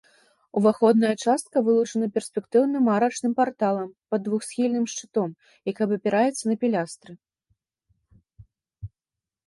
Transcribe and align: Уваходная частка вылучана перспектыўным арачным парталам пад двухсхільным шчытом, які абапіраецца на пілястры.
Уваходная 0.59 1.11
частка 1.23 1.61
вылучана 1.67 2.07
перспектыўным 2.15 2.89
арачным 2.95 3.33
парталам 3.41 3.89
пад 4.15 4.19
двухсхільным 4.31 4.85
шчытом, 4.95 5.29
які 5.73 5.81
абапіраецца 5.89 6.43
на 6.53 6.61
пілястры. 6.65 7.11